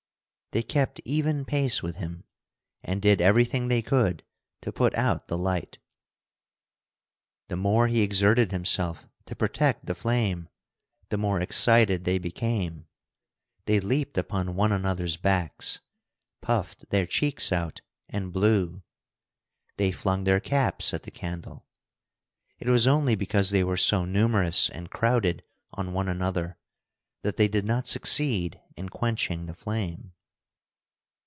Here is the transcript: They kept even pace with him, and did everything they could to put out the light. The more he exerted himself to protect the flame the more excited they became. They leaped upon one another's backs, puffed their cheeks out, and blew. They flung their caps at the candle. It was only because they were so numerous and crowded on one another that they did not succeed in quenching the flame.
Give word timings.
They 0.53 0.63
kept 0.63 0.99
even 1.05 1.45
pace 1.45 1.81
with 1.81 1.95
him, 1.95 2.25
and 2.83 3.01
did 3.01 3.21
everything 3.21 3.69
they 3.69 3.81
could 3.81 4.21
to 4.59 4.73
put 4.73 4.93
out 4.95 5.29
the 5.29 5.37
light. 5.37 5.79
The 7.47 7.55
more 7.55 7.87
he 7.87 8.01
exerted 8.01 8.51
himself 8.51 9.07
to 9.27 9.35
protect 9.37 9.85
the 9.85 9.95
flame 9.95 10.49
the 11.07 11.17
more 11.17 11.39
excited 11.39 12.03
they 12.03 12.17
became. 12.17 12.85
They 13.63 13.79
leaped 13.79 14.17
upon 14.17 14.55
one 14.57 14.73
another's 14.73 15.15
backs, 15.15 15.79
puffed 16.41 16.89
their 16.89 17.05
cheeks 17.05 17.53
out, 17.53 17.79
and 18.09 18.33
blew. 18.33 18.83
They 19.77 19.93
flung 19.93 20.25
their 20.25 20.41
caps 20.41 20.93
at 20.93 21.03
the 21.03 21.11
candle. 21.11 21.65
It 22.59 22.67
was 22.67 22.87
only 22.87 23.15
because 23.15 23.51
they 23.51 23.63
were 23.63 23.77
so 23.77 24.03
numerous 24.03 24.69
and 24.69 24.89
crowded 24.91 25.43
on 25.71 25.93
one 25.93 26.09
another 26.09 26.57
that 27.21 27.37
they 27.37 27.47
did 27.47 27.63
not 27.63 27.87
succeed 27.87 28.59
in 28.75 28.89
quenching 28.89 29.45
the 29.45 29.53
flame. 29.55 30.11